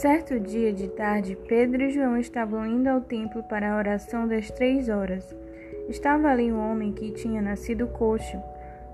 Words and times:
Certo 0.00 0.38
dia 0.38 0.72
de 0.72 0.86
tarde, 0.86 1.36
Pedro 1.48 1.82
e 1.82 1.90
João 1.90 2.16
estavam 2.16 2.64
indo 2.64 2.86
ao 2.86 3.00
templo 3.00 3.42
para 3.42 3.72
a 3.72 3.76
oração 3.76 4.28
das 4.28 4.48
três 4.48 4.88
horas. 4.88 5.34
Estava 5.88 6.28
ali 6.28 6.52
um 6.52 6.70
homem 6.70 6.92
que 6.92 7.10
tinha 7.10 7.42
nascido 7.42 7.88
coxo. 7.88 8.40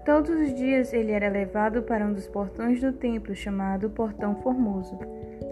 Todos 0.03 0.31
os 0.31 0.55
dias 0.55 0.95
ele 0.95 1.13
era 1.13 1.29
levado 1.29 1.83
para 1.83 2.07
um 2.07 2.15
dos 2.15 2.27
portões 2.27 2.81
do 2.81 2.91
templo, 2.91 3.35
chamado 3.35 3.91
Portão 3.91 4.37
Formoso, 4.37 4.99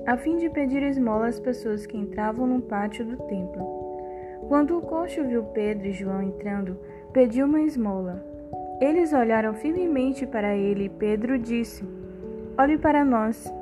a 0.07 0.17
fim 0.17 0.39
de 0.39 0.49
pedir 0.49 0.83
esmola 0.85 1.27
às 1.27 1.39
pessoas 1.39 1.85
que 1.85 1.99
entravam 1.99 2.47
no 2.47 2.63
pátio 2.63 3.05
do 3.05 3.19
templo. 3.19 4.01
Quando 4.49 4.79
o 4.79 4.81
coxo 4.81 5.23
viu 5.23 5.43
Pedro 5.43 5.87
e 5.87 5.93
João 5.93 6.23
entrando, 6.23 6.79
pediu 7.13 7.45
uma 7.45 7.61
esmola. 7.61 8.25
Eles 8.81 9.13
olharam 9.13 9.53
firmemente 9.53 10.27
para 10.27 10.57
ele 10.57 10.85
e 10.85 10.89
Pedro 10.89 11.39
disse: 11.39 11.85
Olhe 12.57 12.79
para 12.79 13.05
nós. 13.05 13.53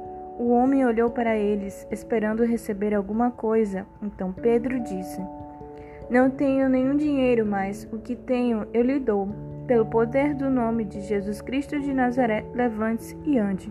O 0.40 0.52
homem 0.52 0.86
olhou 0.86 1.10
para 1.10 1.36
eles, 1.36 1.86
esperando 1.90 2.46
receber 2.46 2.94
alguma 2.94 3.30
coisa. 3.30 3.86
Então 4.02 4.32
Pedro 4.32 4.80
disse: 4.80 5.20
Não 6.08 6.30
tenho 6.30 6.66
nenhum 6.66 6.96
dinheiro, 6.96 7.44
mas 7.44 7.86
o 7.92 7.98
que 7.98 8.16
tenho 8.16 8.66
eu 8.72 8.82
lhe 8.82 8.98
dou. 8.98 9.28
Pelo 9.66 9.84
poder 9.84 10.34
do 10.34 10.48
nome 10.48 10.86
de 10.86 11.02
Jesus 11.02 11.42
Cristo 11.42 11.78
de 11.78 11.92
Nazaré, 11.92 12.42
levante-se 12.54 13.18
e 13.22 13.36
ande. 13.36 13.70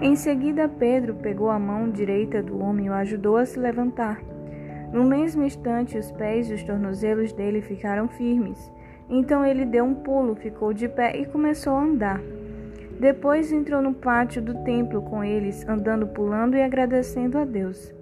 Em 0.00 0.16
seguida, 0.16 0.70
Pedro 0.70 1.16
pegou 1.16 1.50
a 1.50 1.58
mão 1.58 1.90
direita 1.90 2.42
do 2.42 2.58
homem 2.58 2.86
e 2.86 2.88
o 2.88 2.94
ajudou 2.94 3.36
a 3.36 3.44
se 3.44 3.58
levantar. 3.58 4.22
No 4.90 5.04
mesmo 5.04 5.42
instante, 5.42 5.98
os 5.98 6.10
pés 6.12 6.48
e 6.48 6.54
os 6.54 6.62
tornozelos 6.62 7.30
dele 7.30 7.60
ficaram 7.60 8.08
firmes. 8.08 8.72
Então 9.06 9.44
ele 9.44 9.66
deu 9.66 9.84
um 9.84 9.96
pulo, 9.96 10.34
ficou 10.34 10.72
de 10.72 10.88
pé 10.88 11.14
e 11.14 11.26
começou 11.26 11.74
a 11.74 11.82
andar. 11.82 12.22
Depois 13.02 13.50
entrou 13.50 13.82
no 13.82 13.92
pátio 13.92 14.40
do 14.40 14.62
templo 14.62 15.02
com 15.02 15.24
eles, 15.24 15.66
andando, 15.68 16.06
pulando 16.06 16.56
e 16.56 16.62
agradecendo 16.62 17.36
a 17.36 17.44
Deus. 17.44 17.92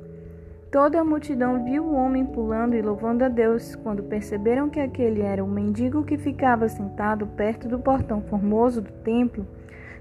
Toda 0.71 1.01
a 1.01 1.05
multidão 1.05 1.65
viu 1.65 1.85
o 1.85 1.95
homem 1.95 2.27
pulando 2.27 2.77
e 2.77 2.83
louvando 2.83 3.25
a 3.25 3.29
Deus. 3.31 3.75
Quando 3.77 4.03
perceberam 4.03 4.69
que 4.69 4.79
aquele 4.79 5.23
era 5.23 5.43
o 5.43 5.49
mendigo 5.49 6.05
que 6.05 6.19
ficava 6.19 6.69
sentado 6.69 7.27
perto 7.29 7.67
do 7.67 7.79
portão 7.79 8.21
formoso 8.21 8.83
do 8.83 8.93
templo, 8.93 9.47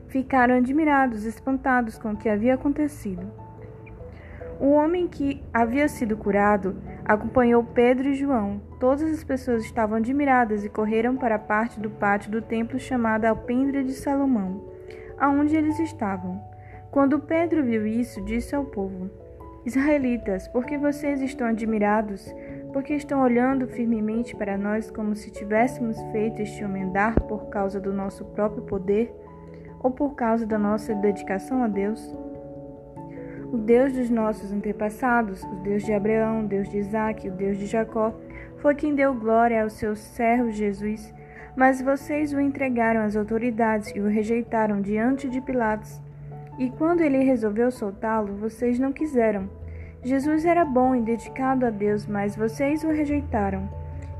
ficaram 0.10 0.56
admirados, 0.56 1.24
espantados 1.24 1.98
com 1.98 2.12
o 2.12 2.18
que 2.18 2.28
havia 2.28 2.56
acontecido. 2.56 3.26
O 4.60 4.72
homem 4.72 5.08
que 5.08 5.42
havia 5.54 5.88
sido 5.88 6.18
curado 6.18 6.76
acompanhou 7.06 7.64
Pedro 7.64 8.10
e 8.10 8.16
João. 8.16 8.62
Todas 8.82 9.10
as 9.14 9.24
pessoas 9.24 9.64
estavam 9.64 9.96
admiradas 9.96 10.66
e 10.66 10.70
correram 10.70 11.16
para 11.16 11.36
a 11.36 11.40
parte 11.40 11.80
do 11.80 11.90
pátio 11.90 12.30
do 12.30 12.42
templo 12.42 12.78
chamada 12.78 13.30
Alpendre 13.30 13.82
de 13.82 13.94
Salomão 13.94 14.78
aonde 15.20 15.56
eles 15.56 15.78
estavam. 15.80 16.42
Quando 16.92 17.20
Pedro 17.20 17.64
viu 17.64 17.86
isso, 17.86 18.22
disse 18.24 18.56
ao 18.56 18.66
povo: 18.66 19.10
Israelitas, 19.66 20.48
por 20.48 20.66
que 20.66 20.78
vocês 20.78 21.22
estão 21.22 21.48
admirados? 21.48 22.34
Porque 22.74 22.94
estão 22.94 23.22
olhando 23.22 23.68
firmemente 23.68 24.36
para 24.36 24.58
nós 24.58 24.90
como 24.90 25.16
se 25.16 25.30
tivéssemos 25.32 26.00
feito 26.12 26.42
este 26.42 26.64
homem 26.64 26.84
andar 26.84 27.20
por 27.22 27.50
causa 27.50 27.80
do 27.80 27.92
nosso 27.92 28.24
próprio 28.26 28.64
poder 28.64 29.14
ou 29.82 29.92
por 29.92 30.16
causa 30.16 30.46
da 30.46 30.58
nossa 30.58 30.96
dedicação 30.96 31.64
a 31.64 31.68
Deus? 31.68 32.16
O 33.52 33.58
Deus 33.58 33.94
dos 33.94 34.10
nossos 34.10 34.52
antepassados, 34.52 35.44
o 35.44 35.56
Deus 35.64 35.84
de 35.84 35.92
Abraão, 35.92 36.42
o 36.42 36.48
Deus 36.48 36.70
de 36.70 36.78
Isaac, 36.78 37.28
o 37.28 37.32
Deus 37.32 37.58
de 37.58 37.66
Jacó, 37.66 38.14
foi 38.58 38.76
quem 38.76 38.94
deu 38.94 39.14
glória 39.14 39.64
ao 39.64 39.70
seu 39.70 39.96
servo 39.96 40.52
Jesus 40.52 41.14
mas 41.60 41.82
vocês 41.82 42.32
o 42.32 42.40
entregaram 42.40 43.02
às 43.02 43.18
autoridades 43.18 43.92
e 43.94 44.00
o 44.00 44.08
rejeitaram 44.08 44.80
diante 44.80 45.28
de 45.28 45.42
Pilatos. 45.42 46.02
E 46.58 46.70
quando 46.70 47.02
ele 47.02 47.18
resolveu 47.18 47.70
soltá-lo, 47.70 48.38
vocês 48.38 48.80
não 48.80 48.94
quiseram. 48.94 49.50
Jesus 50.02 50.46
era 50.46 50.64
bom 50.64 50.96
e 50.96 51.02
dedicado 51.02 51.66
a 51.66 51.70
Deus, 51.70 52.08
mas 52.08 52.34
vocês 52.34 52.86
o 52.86 52.88
rejeitaram. 52.88 53.70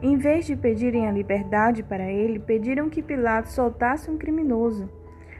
Em 0.02 0.18
vez 0.18 0.48
de 0.48 0.58
pedirem 0.58 1.08
a 1.08 1.14
liberdade 1.14 1.82
para 1.82 2.12
ele, 2.12 2.40
pediram 2.40 2.90
que 2.90 3.02
Pilatos 3.02 3.54
soltasse 3.54 4.12
um 4.12 4.18
criminoso. 4.18 4.90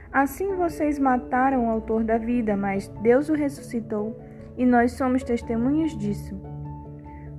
Assim 0.10 0.56
vocês 0.56 0.98
mataram 0.98 1.68
o 1.68 1.70
autor 1.70 2.06
da 2.06 2.18
vida, 2.18 2.56
mas 2.56 2.88
Deus 3.02 3.28
o 3.28 3.34
ressuscitou, 3.34 4.18
e 4.58 4.66
nós 4.66 4.94
somos 4.94 5.22
testemunhas 5.22 5.92
disso. 5.98 6.34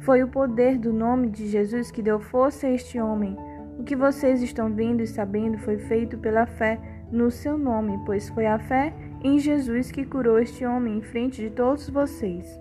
Foi 0.00 0.22
o 0.22 0.28
poder 0.28 0.76
do 0.76 0.92
nome 0.92 1.30
de 1.30 1.46
Jesus 1.46 1.90
que 1.90 2.02
deu 2.02 2.20
força 2.20 2.66
a 2.66 2.70
este 2.70 3.00
homem 3.00 3.38
o 3.80 3.82
que 3.82 3.96
vocês 3.96 4.42
estão 4.42 4.70
vendo 4.74 5.02
e 5.02 5.06
sabendo 5.06 5.56
foi 5.56 5.78
feito 5.78 6.18
pela 6.18 6.44
fé 6.44 6.78
no 7.10 7.30
seu 7.30 7.56
nome, 7.56 7.98
pois 8.04 8.28
foi 8.28 8.44
a 8.44 8.58
fé 8.58 8.92
em 9.24 9.38
Jesus 9.38 9.90
que 9.90 10.04
curou 10.04 10.38
este 10.38 10.66
homem 10.66 10.98
em 10.98 11.02
frente 11.02 11.40
de 11.40 11.48
todos 11.48 11.88
vocês. 11.88 12.60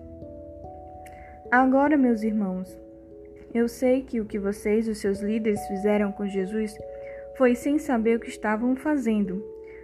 Agora, 1.51 1.97
meus 1.97 2.23
irmãos, 2.23 2.79
eu 3.53 3.67
sei 3.67 4.01
que 4.01 4.21
o 4.21 4.25
que 4.25 4.39
vocês 4.39 4.87
e 4.87 4.91
os 4.91 4.99
seus 4.99 5.19
líderes 5.19 5.59
fizeram 5.67 6.09
com 6.13 6.25
Jesus 6.25 6.73
foi 7.37 7.53
sem 7.53 7.77
saber 7.77 8.15
o 8.15 8.19
que 8.21 8.29
estavam 8.29 8.73
fazendo. 8.77 9.43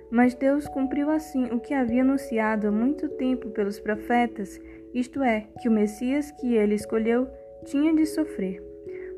Mas 0.09 0.34
Deus 0.34 0.69
cumpriu 0.69 1.09
assim 1.09 1.47
o 1.51 1.59
que 1.59 1.74
havia 1.74 2.01
anunciado 2.01 2.69
há 2.69 2.72
muito 2.72 3.09
tempo 3.09 3.50
pelos 3.50 3.78
profetas, 3.78 4.57
isto 4.94 5.22
é, 5.22 5.47
que 5.62 5.68
o 5.68 5.72
Messias 5.72 6.31
que 6.31 6.56
ele 6.56 6.75
escolheu 6.75 7.28
tinha 7.66 7.94
de 7.94 8.06
sofrer. 8.06 8.75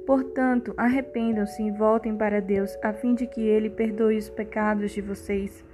Portanto, 0.07 0.73
arrependam-se 0.77 1.61
e 1.61 1.69
voltem 1.69 2.15
para 2.15 2.39
Deus, 2.39 2.77
a 2.81 2.93
fim 2.93 3.13
de 3.13 3.27
que 3.27 3.41
Ele 3.41 3.69
perdoe 3.69 4.17
os 4.17 4.29
pecados 4.29 4.91
de 4.91 5.01
vocês, 5.01 5.65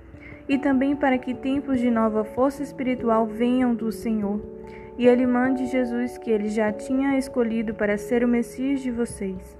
e 0.49 0.57
também 0.57 0.95
para 0.95 1.19
que 1.19 1.35
tempos 1.35 1.79
de 1.79 1.91
nova 1.91 2.23
força 2.23 2.63
espiritual 2.63 3.27
venham 3.27 3.75
do 3.75 3.91
Senhor, 3.91 4.41
e 4.97 5.05
Ele 5.05 5.27
mande 5.27 5.67
Jesus, 5.67 6.17
que 6.17 6.31
Ele 6.31 6.49
já 6.49 6.71
tinha 6.71 7.15
escolhido 7.15 7.75
para 7.75 7.95
ser 7.95 8.23
o 8.23 8.27
Messias 8.27 8.81
de 8.81 8.89
vocês. 8.89 9.55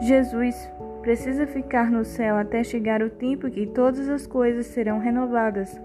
Jesus 0.00 0.56
precisa 1.02 1.46
ficar 1.46 1.90
no 1.90 2.02
céu 2.02 2.36
até 2.36 2.64
chegar 2.64 3.02
o 3.02 3.10
tempo 3.10 3.50
que 3.50 3.66
todas 3.66 4.08
as 4.08 4.26
coisas 4.26 4.64
serão 4.68 5.00
renovadas, 5.00 5.78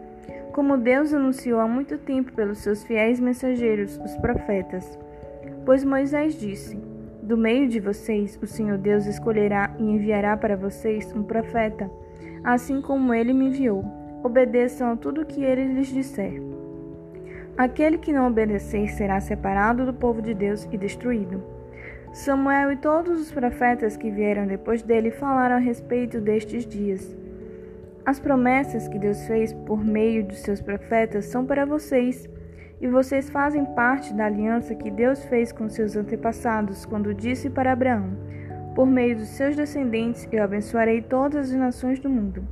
como 0.53 0.78
Deus 0.78 1.13
anunciou 1.13 1.59
há 1.59 1.68
muito 1.68 1.97
tempo 1.97 2.31
pelos 2.31 2.59
seus 2.59 2.85
fiéis 2.85 3.19
mensageiros, 3.19 3.97
os 3.97 4.16
profetas. 4.16 4.97
Pois 5.66 5.84
Moisés 5.84 6.39
disse: 6.39 6.86
do 7.27 7.35
meio 7.35 7.67
de 7.67 7.81
vocês, 7.81 8.39
o 8.41 8.47
Senhor 8.47 8.77
Deus 8.77 9.05
escolherá 9.05 9.75
e 9.77 9.83
enviará 9.83 10.38
para 10.38 10.55
vocês 10.55 11.13
um 11.13 11.21
profeta, 11.21 11.91
assim 12.41 12.81
como 12.81 13.13
ele 13.13 13.33
me 13.33 13.47
enviou. 13.47 13.83
Obedeçam 14.23 14.93
a 14.93 14.95
tudo 14.95 15.21
o 15.21 15.25
que 15.25 15.43
ele 15.43 15.73
lhes 15.73 15.89
disser. 15.89 16.41
Aquele 17.57 17.97
que 17.97 18.13
não 18.13 18.27
obedecer 18.27 18.88
será 18.91 19.19
separado 19.19 19.85
do 19.85 19.93
povo 19.93 20.21
de 20.21 20.33
Deus 20.33 20.69
e 20.71 20.77
destruído. 20.77 21.43
Samuel 22.13 22.71
e 22.71 22.77
todos 22.77 23.19
os 23.19 23.29
profetas 23.29 23.97
que 23.97 24.09
vieram 24.09 24.47
depois 24.47 24.81
dele 24.81 25.11
falaram 25.11 25.57
a 25.57 25.59
respeito 25.59 26.21
destes 26.21 26.65
dias. 26.65 27.13
As 28.05 28.21
promessas 28.21 28.88
que 28.88 28.97
Deus 28.97 29.27
fez 29.27 29.51
por 29.51 29.83
meio 29.83 30.23
dos 30.23 30.39
seus 30.39 30.61
profetas 30.61 31.25
são 31.25 31.45
para 31.45 31.65
vocês 31.65 32.25
e 32.79 32.88
vocês 32.88 33.29
fazem 33.29 33.65
parte 33.65 34.13
da 34.13 34.25
aliança 34.25 34.75
que 34.75 34.91
Deus 34.91 35.23
fez 35.25 35.51
com 35.51 35.67
seus 35.67 35.95
antepassados 35.95 36.85
quando 36.85 37.13
disse 37.13 37.49
para 37.49 37.71
Abraão: 37.71 38.11
Por 38.75 38.85
meio 38.85 39.15
dos 39.17 39.29
seus 39.29 39.55
descendentes 39.55 40.27
eu 40.31 40.43
abençoarei 40.43 41.01
todas 41.01 41.51
as 41.51 41.57
nações 41.57 41.99
do 41.99 42.09
mundo. 42.09 42.47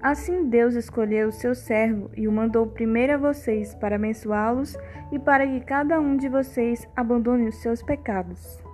Assim 0.00 0.48
Deus 0.48 0.74
escolheu 0.74 1.28
o 1.28 1.32
seu 1.32 1.54
servo 1.54 2.10
e 2.16 2.28
o 2.28 2.32
mandou 2.32 2.66
primeiro 2.66 3.14
a 3.14 3.18
vocês 3.18 3.74
para 3.74 3.96
abençoá-los 3.96 4.76
e 5.10 5.18
para 5.18 5.46
que 5.46 5.60
cada 5.60 5.98
um 6.00 6.16
de 6.16 6.28
vocês 6.28 6.86
abandone 6.94 7.48
os 7.48 7.56
seus 7.56 7.82
pecados. 7.82 8.65